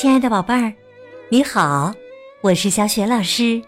[0.00, 0.72] 亲爱的宝贝儿，
[1.28, 1.92] 你好，
[2.40, 3.60] 我是小雪老师，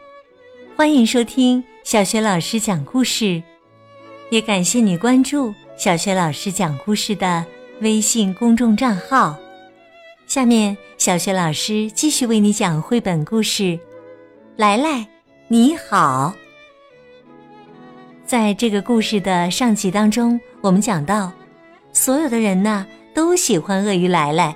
[0.76, 3.42] 欢迎收听小雪老师讲故事，
[4.30, 7.44] 也感谢你关注小雪老师讲故事的
[7.80, 9.36] 微信公众账号。
[10.28, 13.62] 下面，小雪老师继续为你讲绘本故事
[14.54, 15.04] 《来来
[15.48, 16.32] 你好》。
[18.24, 21.32] 在这个故事的上集当中，我们讲到，
[21.92, 24.54] 所有的人呢都喜欢鳄鱼来来，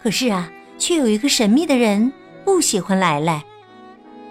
[0.00, 0.48] 可是啊。
[0.80, 2.12] 却有一个神秘的人
[2.44, 3.44] 不喜欢来来，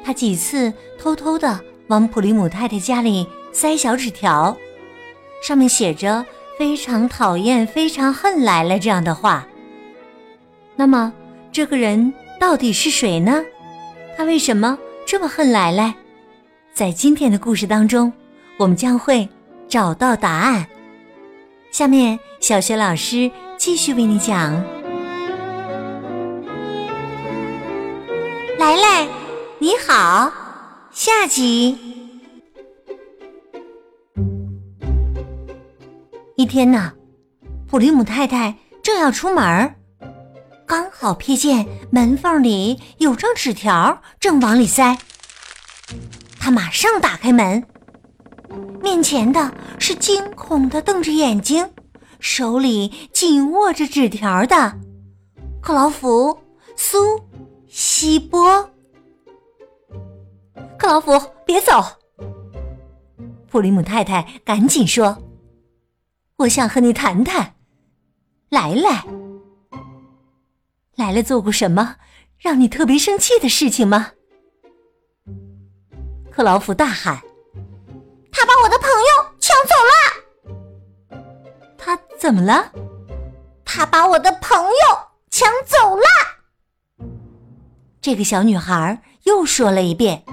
[0.03, 4.58] 他几次偷偷的往普利姆太太家里塞小纸条，
[5.41, 6.25] 上面写着
[6.58, 9.48] “非常讨厌、非常恨来来”这样的话。
[10.75, 11.13] 那么，
[11.52, 13.45] 这个人到底是谁呢？
[14.17, 15.94] 他为什么这么恨来来？
[16.73, 18.11] 在今天的故事当中，
[18.58, 19.30] 我们将会
[19.67, 20.66] 找到答案。
[21.72, 24.78] 下面，小学老师继续为你讲。
[28.59, 29.07] 来来，
[29.57, 30.29] 你好，
[30.91, 31.77] 下集。
[36.35, 36.91] 一天呢，
[37.69, 39.73] 普利姆太太正要出门
[40.65, 44.97] 刚好瞥见门缝里有张纸条，正往里塞。
[46.37, 47.65] 他马上打开门，
[48.81, 51.65] 面前的是惊恐的瞪着眼睛，
[52.19, 54.77] 手里紧握着纸条的
[55.61, 56.37] 克劳福
[56.75, 56.97] 苏。
[57.70, 58.67] 希波，
[60.78, 61.12] 克劳福，
[61.45, 61.84] 别走！
[63.48, 65.17] 普里姆太太赶紧说
[66.38, 67.56] ：“我想和你谈谈。”
[68.50, 69.06] 来来，
[70.95, 71.98] 来来，做过什么
[72.39, 74.14] 让你特别生气的事情吗？
[76.31, 77.22] 克劳福大喊
[78.33, 79.06] ：“他把我的朋友
[79.39, 79.94] 抢走了！”
[81.78, 82.72] 他怎么了？
[83.64, 84.72] 他把我的朋友
[85.30, 86.04] 抢走了！
[88.09, 90.23] 这个小女孩又说了一遍：“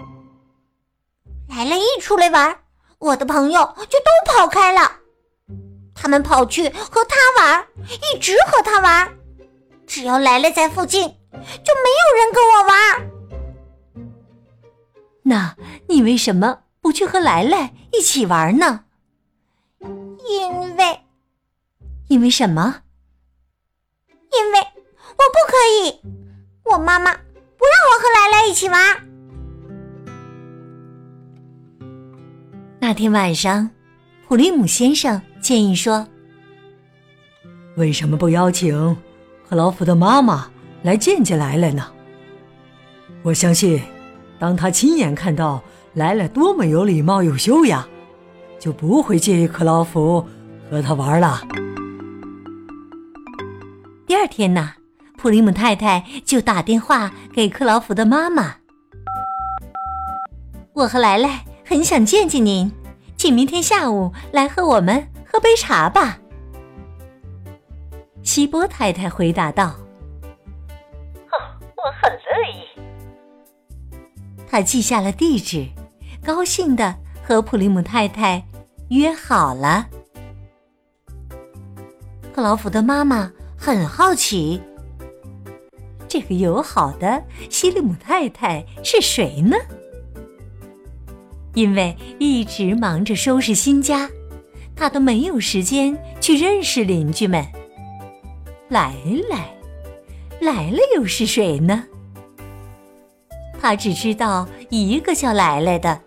[1.46, 2.58] 来了，一出来玩，
[2.98, 5.00] 我的朋友就都跑开了。
[5.94, 9.18] 他们跑去和他玩，一直和他玩。
[9.86, 13.10] 只要来了在附近，就没有人跟我玩。
[15.24, 15.54] 那
[15.86, 18.84] 你为什么不去和来来一起玩呢？
[20.26, 21.00] 因为……
[22.08, 22.84] 因为什么？
[24.08, 26.00] 因为我不可以，
[26.72, 27.14] 我妈妈。”
[27.56, 28.78] 不让我和来来一起玩。
[32.78, 33.70] 那天晚上，
[34.28, 36.06] 普利姆先生建议说
[37.76, 38.96] ：“为什么不邀请
[39.48, 40.50] 克劳福的妈妈
[40.82, 41.84] 来见见来来呢？
[43.22, 43.82] 我相信，
[44.38, 45.62] 当他亲眼看到
[45.94, 47.88] 来来多么有礼貌、有修养，
[48.58, 50.24] 就不会介意克劳福
[50.70, 51.42] 和他玩了。”
[54.06, 54.74] 第二天呢？
[55.26, 58.58] 普利姆太太就打电话给克劳福的妈妈
[60.72, 62.70] ：“我和莱莱很想见见您，
[63.16, 66.20] 请明天下午来和我们喝杯茶吧。”
[68.22, 69.74] 希波太太回答道
[71.26, 71.34] ：“哦，
[71.74, 72.18] 我很乐
[72.52, 72.62] 意。”
[74.48, 75.66] 他记下了地址，
[76.24, 78.46] 高兴的和普利姆太太
[78.90, 79.88] 约好了。
[82.32, 84.62] 克劳福的妈妈很好奇。
[86.08, 89.56] 这个友好的西利姆太太是谁呢？
[91.54, 94.08] 因为一直忙着收拾新家，
[94.74, 97.44] 他都没有时间去认识邻居们。
[98.68, 98.94] 来
[99.30, 99.54] 来，
[100.40, 101.84] 来了又是谁呢？
[103.60, 106.00] 他只知道一个叫来来的，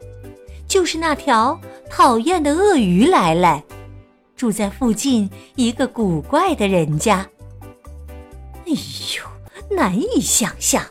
[0.68, 1.59] 就是那条
[1.90, 3.64] 讨厌的鳄鱼来来，
[4.36, 7.28] 住在附近一个古怪的人家。
[8.66, 9.28] 哎呦！
[9.69, 10.84] 难以想象，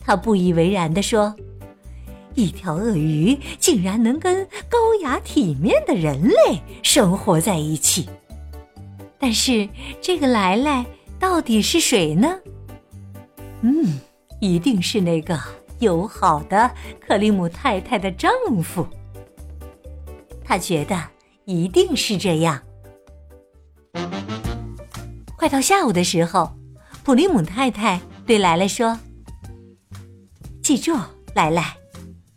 [0.00, 1.34] 他不以为然地说
[2.34, 8.08] ：“一条鳄鱼竟然能跟高雅体面的人类生活在一起。”
[9.18, 9.68] 但是
[10.00, 10.84] 这个来来
[11.18, 12.38] 到底是谁呢？
[13.62, 14.00] 嗯，
[14.40, 15.38] 一定是那个
[15.78, 16.70] 友好的
[17.00, 18.30] 克里姆太太的丈
[18.62, 18.86] 夫。
[20.44, 21.00] 他觉得
[21.44, 22.60] 一定是这样。
[25.36, 26.52] 快到下午的时候。
[27.04, 28.96] 普利姆太太对莱莱说
[30.62, 30.96] ：“记住，
[31.34, 31.76] 莱莱，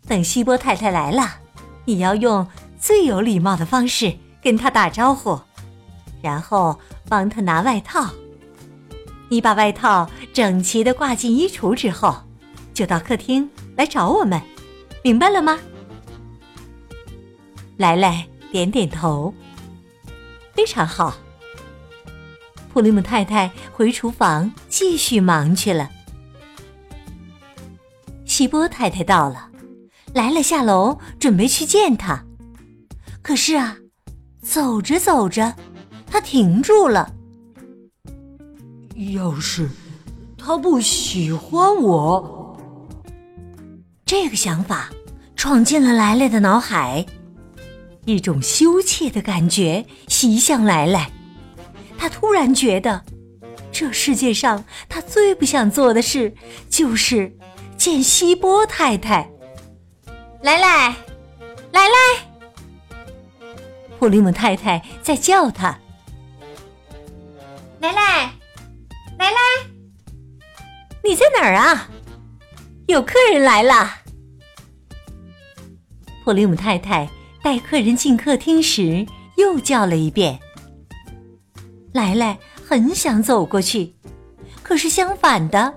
[0.08, 1.40] 等希波太太来了，
[1.86, 2.48] 你要用
[2.80, 5.40] 最有礼貌的方式跟她打招呼，
[6.22, 8.10] 然后帮她拿外套。
[9.30, 12.16] 你把外套整齐的挂进衣橱之后，
[12.74, 14.42] 就到客厅来找我们，
[15.04, 15.60] 明白了吗？”
[17.78, 19.32] 莱莱点点头，
[20.54, 21.16] 非常好。
[22.76, 25.90] 普利姆太太回厨房继续忙去了。
[28.26, 29.50] 希波太太到了，
[30.12, 32.26] 来了下楼准备去见他，
[33.22, 33.78] 可是啊，
[34.42, 35.56] 走着走着，
[36.06, 37.14] 他停住了。
[39.14, 39.70] 要是
[40.38, 42.60] 他不喜欢我，
[44.06, 44.90] 这个想法
[45.38, 47.06] 闯进了莱莱的脑海，
[48.04, 51.10] 一种羞怯的感觉袭向来来。
[51.98, 53.04] 他突然觉得，
[53.72, 56.34] 这世界上他最不想做的事
[56.70, 57.36] 就是
[57.78, 59.30] 见希波太太。
[60.42, 60.96] 来来，
[61.72, 61.96] 来来，
[63.98, 65.80] 普利姆太太在叫他。
[67.80, 68.32] 来来，
[69.18, 69.38] 来来，
[71.04, 71.90] 你在哪儿啊？
[72.88, 74.02] 有客人来了。
[76.24, 77.10] 普利姆太太
[77.44, 79.06] 带客人进客厅时，
[79.38, 80.40] 又叫了一遍。
[81.96, 82.38] 莱莱
[82.68, 83.94] 很想走过去，
[84.62, 85.74] 可是相反的，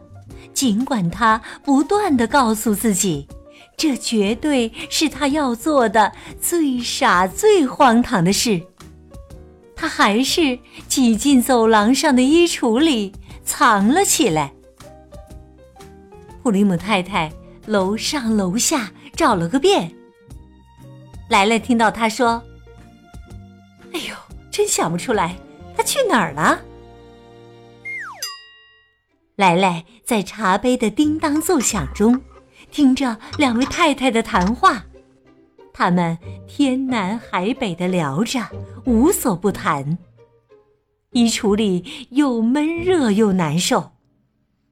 [0.52, 3.28] 尽管他不断的告诉自己，
[3.76, 8.60] 这绝对是他要做的最傻最荒唐的事，
[9.76, 13.12] 他还是挤进走廊上的衣橱里
[13.44, 14.52] 藏了起来。
[16.42, 17.30] 普里姆太太
[17.64, 19.92] 楼上楼下找了个遍，
[21.28, 22.42] 莱莱听到他说
[23.94, 24.16] ：“哎呦，
[24.50, 25.36] 真想不出来。”
[25.78, 26.60] 他去哪儿了？
[29.36, 32.20] 来来在茶杯的叮当作响中，
[32.72, 34.84] 听着两位太太的谈话，
[35.72, 38.44] 他们天南海北的聊着，
[38.86, 39.96] 无所不谈。
[41.12, 43.92] 衣橱里又闷热又难受，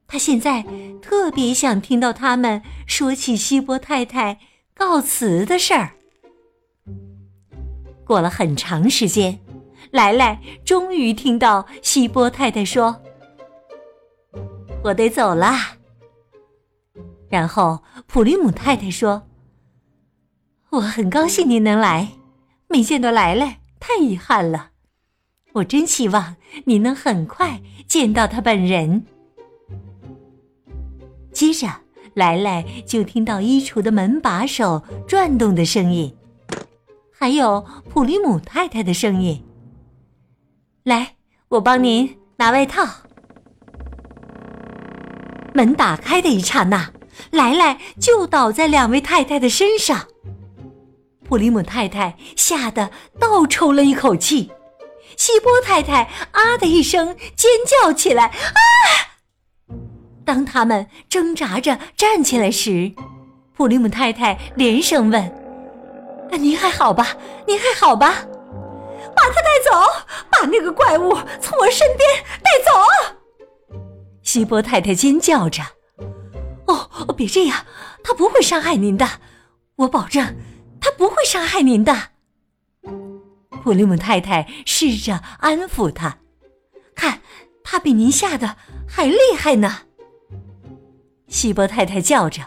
[0.09, 0.67] 他现在
[1.01, 4.41] 特别想听到他们说起希波太太
[4.75, 5.93] 告辞的事儿。
[8.05, 9.39] 过了很长时间。
[9.97, 13.01] 来来，终于听到希波太太说
[14.85, 15.79] ：“我得走啦。”
[17.31, 19.23] 然后普利姆太太说
[20.69, 22.11] ：“我很高兴您能来，
[22.69, 24.73] 没见到来来，太遗憾了。
[25.55, 29.07] 我真希望您能很快见到他本人。”
[31.33, 31.69] 接着，
[32.13, 36.15] 来来就听到衣橱的门把手转动的声音，
[37.19, 39.43] 还有普利姆太太的声音。
[40.87, 41.17] 来，
[41.49, 42.87] 我帮您拿外套。
[45.53, 46.93] 门打开的一刹那，
[47.33, 50.07] 莱莱就倒在两位太太的身上。
[51.25, 52.89] 普利姆太太吓得
[53.19, 54.53] 倒抽了一口气，
[55.17, 57.51] 希波太太啊的一声尖
[57.83, 58.27] 叫起来。
[58.27, 58.59] 啊！
[60.25, 62.93] 当他们挣扎着站起来时，
[63.57, 65.35] 普利姆太太连声问
[66.39, 67.17] ：“您还好吧？
[67.45, 68.25] 您还好吧？”
[69.17, 69.71] 把他带走，
[70.31, 72.09] 把那个怪物从我身边
[72.45, 72.71] 带走！
[74.23, 75.63] 希波太太尖叫着
[76.69, 77.65] ：“哦，别这样，
[78.05, 79.09] 他不会伤害您的，
[79.77, 80.37] 我保证，
[80.81, 82.11] 他不会伤害您的。”
[83.65, 86.19] 普利姆太太试着安抚他
[86.95, 87.23] ：“看，
[87.65, 89.79] 他比您吓得还厉害呢。”
[91.27, 92.41] 希波太太叫着：“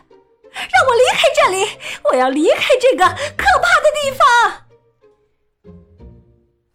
[0.53, 1.65] 让我离开这里，
[2.11, 4.65] 我要离开这个可怕的地方！”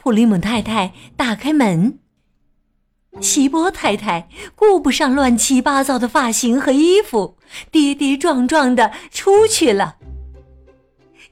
[0.04, 1.98] 普利姆太太打开门，
[3.22, 7.38] 希波太太顾不上乱七八糟的发型和衣服，
[7.70, 9.96] 跌跌撞撞的出去了。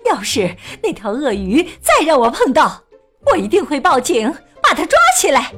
[0.07, 2.85] 要是那条鳄鱼再让我碰到，
[3.31, 5.53] 我一定会报警，把它抓起来。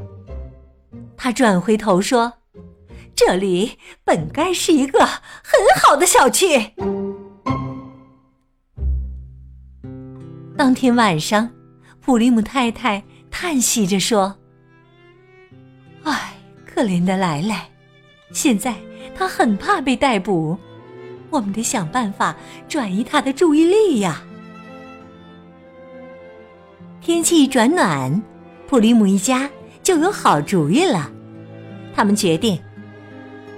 [1.16, 2.32] 他转回头说
[3.14, 6.72] ：“这里本该是一个很好的小区。”
[10.58, 11.48] 当天晚上。
[12.04, 14.36] 普利姆太太叹息着说
[16.04, 16.34] ：“唉，
[16.66, 17.66] 可怜的莱莱，
[18.30, 18.74] 现在
[19.16, 20.58] 他很怕被逮捕，
[21.30, 22.36] 我们得想办法
[22.68, 24.22] 转移他的注意力呀。”
[27.00, 28.22] 天气转暖，
[28.68, 29.48] 普利姆一家
[29.82, 31.10] 就有好主意了。
[31.94, 32.60] 他们决定，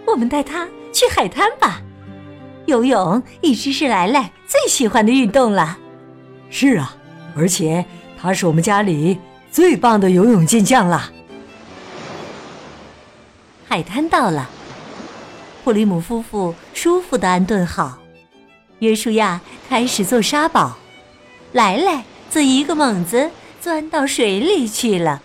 [0.07, 1.83] 我们带他去海滩吧。
[2.67, 5.77] 游泳一直是莱莱最喜欢的运动了。
[6.49, 6.97] 是啊，
[7.37, 7.85] 而且。
[8.27, 9.17] 他是我们家里
[9.53, 11.13] 最棒的游泳健将了。
[13.69, 14.51] 海滩到了，
[15.63, 17.99] 普里姆夫妇舒服的安顿好，
[18.81, 20.77] 约书亚开始做沙堡，
[21.53, 23.31] 莱莱则一个猛子
[23.61, 25.23] 钻到水里去了。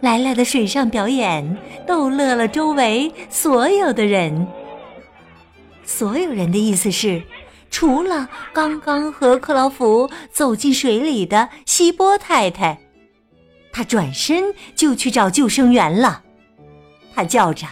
[0.00, 4.48] 莱莱的水上表演逗乐了周围所有的人。
[5.84, 7.22] 所有人的意思是。
[7.70, 12.80] 除了刚刚和克劳福走进水里的希波太太，
[13.72, 16.22] 他转身就去找救生员了。
[17.14, 17.66] 他叫着：“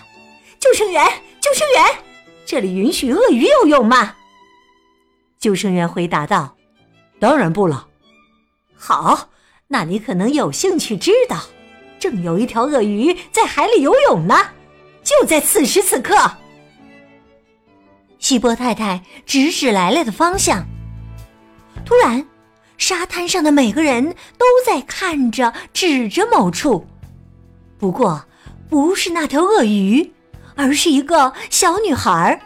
[0.61, 1.05] 救生员，
[1.41, 1.85] 救生员，
[2.45, 4.15] 这里允许鳄鱼游泳吗？”
[5.39, 6.57] 救生员回答道
[7.19, 7.89] ：“当然不了。”
[8.77, 9.31] 好，
[9.69, 11.41] 那你可能有兴趣知道，
[11.99, 14.35] 正有一条鳄鱼在海里游泳呢，
[15.03, 16.15] 就在此时此刻。
[18.27, 20.67] 希波太太指指来来的方向。
[21.85, 22.27] 突然，
[22.77, 26.89] 沙滩上的每个人都在看着、指着某处，
[27.79, 28.25] 不过
[28.69, 30.13] 不是那条鳄鱼，
[30.57, 32.43] 而是一个小女孩，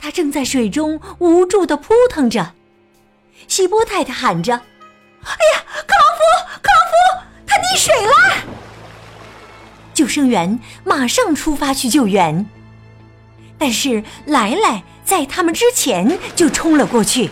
[0.00, 2.54] 她正在水中无助的扑腾着。
[3.46, 4.54] 希波太太喊着。
[4.54, 6.22] 哎呀，克劳夫，
[6.62, 8.12] 克劳夫，他溺水了！
[9.92, 12.46] 救生员马上出发去救援，
[13.58, 17.30] 但是来来在他们之前就冲了过去。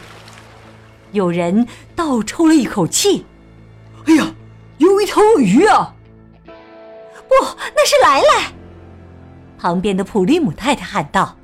[1.12, 3.26] 有人倒抽了一口气
[4.06, 4.34] ：“哎呀，
[4.78, 5.94] 有一条鳄鱼啊！”
[7.28, 7.34] 不，
[7.74, 8.52] 那是来来。
[9.58, 11.36] 旁边的普利姆太太喊道：“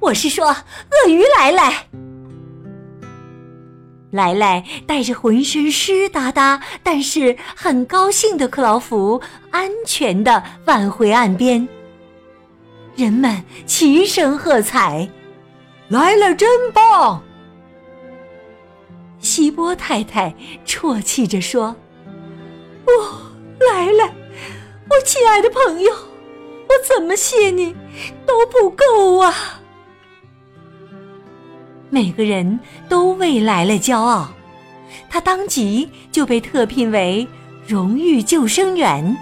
[0.00, 1.86] 我是说，鳄鱼来来。”
[4.12, 11.66] 莱莱带着浑身湿哒哒，但是很高兴的克劳福，安全的返回岸边。
[12.94, 15.08] 人们齐声喝彩
[15.88, 17.22] ：“来了真棒！”
[19.18, 20.34] 希波太太
[20.66, 21.74] 啜泣着说
[22.86, 23.32] ：“哦，
[23.70, 24.12] 来了，
[24.90, 27.74] 我亲爱的朋友，我怎么谢你
[28.26, 29.34] 都不够啊！”
[31.88, 32.58] 每个人
[32.88, 34.32] 都为来了骄傲，
[35.08, 37.26] 他当即就被特聘为
[37.66, 39.16] 荣誉救生员。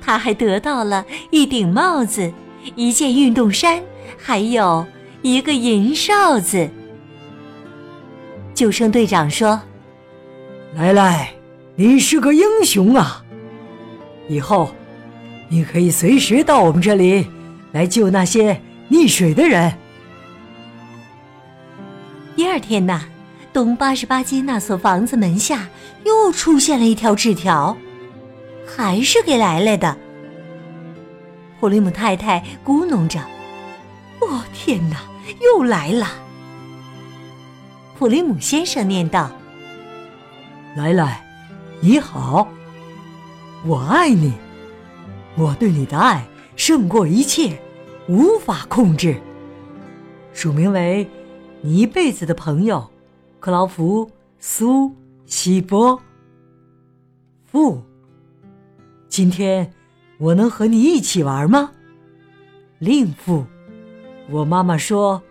[0.00, 2.32] 他还得到了一顶帽子、
[2.76, 3.82] 一件运动衫，
[4.18, 4.86] 还有
[5.22, 6.68] 一个银哨子。
[8.54, 9.60] 救生队长说
[10.76, 11.32] ：“来来，
[11.76, 13.24] 你是个英雄啊！
[14.28, 14.70] 以后
[15.48, 17.26] 你可以随时到我们这里
[17.72, 19.74] 来救那些溺水的人。”
[22.36, 23.02] 第二天呐，
[23.52, 25.68] 东八十八街那所房子门下
[26.04, 27.76] 又出现了一条纸条，
[28.66, 29.96] 还是给来来的。
[31.64, 33.18] 普利姆太太咕哝着
[34.20, 35.00] ：“哦，天哪，
[35.40, 36.06] 又来了！”
[37.96, 39.30] 普利姆先生念道
[40.76, 41.24] ：“来来，
[41.80, 42.46] 你好，
[43.64, 44.34] 我爱你，
[45.36, 47.58] 我对你的爱胜过一切，
[48.08, 49.18] 无法控制。”
[50.34, 51.08] 署名为。
[51.62, 52.90] 你一辈子的朋友，
[53.40, 54.94] 克劳福苏
[55.24, 55.98] 西波。
[57.46, 57.82] 父，
[59.08, 59.72] 今天
[60.18, 61.70] 我能和你一起玩吗？
[62.78, 63.44] 令父，
[64.30, 65.22] 我妈妈说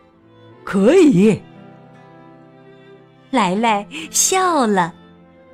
[0.63, 1.41] 可以。
[3.31, 4.93] 来来笑了，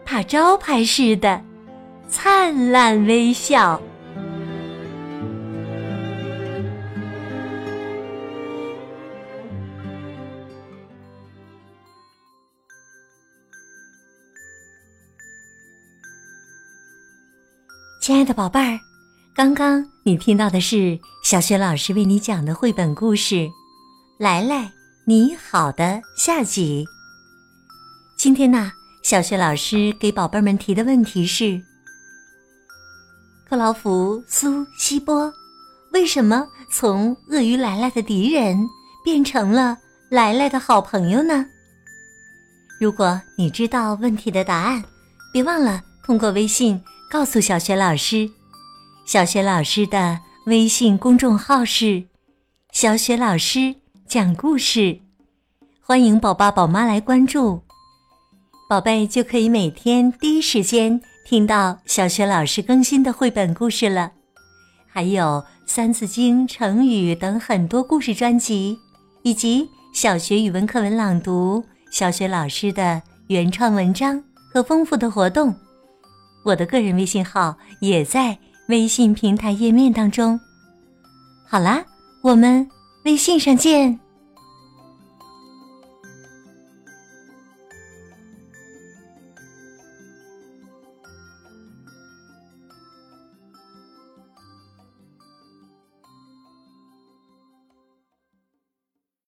[0.03, 1.41] 他招牌似的
[2.07, 3.81] 灿烂微笑。
[18.01, 18.79] 亲爱的宝贝儿，
[19.39, 23.35] 刚刚你听到的是小雪老师为你讲的绘本故事
[24.17, 24.69] 《来来
[25.05, 26.83] 你好》的下集。
[28.17, 28.69] 今天呢，
[29.01, 31.57] 小雪老师给宝贝们提的问题是：
[33.49, 35.33] 克劳福苏西波
[35.93, 38.57] 为什么从鳄鱼来来的敌人
[39.05, 39.77] 变成了
[40.09, 41.45] 来来的好朋友呢？
[42.77, 44.83] 如果你知道问题的答案，
[45.31, 46.83] 别忘了通过微信。
[47.09, 48.29] 告诉小雪老师，
[49.09, 52.03] 小雪老师的微信公众号是
[52.71, 53.73] “小雪老师
[54.07, 54.99] 讲故事”，
[55.81, 57.63] 欢迎宝爸宝妈来关注，
[58.69, 64.11] 宝贝就可以每天第一时间听到小雪老师更新的绘本故事了，
[64.87, 65.23] 还有
[65.65, 68.77] 《三字经》、成语等很多故事专辑，
[69.23, 74.23] 以及小学语文课文朗读、小学老师的原创文章
[74.53, 75.55] 和丰富的活动。
[76.45, 78.37] 我的个人微信号也在
[78.69, 80.39] 微信平台页面当中。
[81.45, 81.83] 好啦，
[82.21, 82.67] 我们
[83.03, 83.99] 微信上见。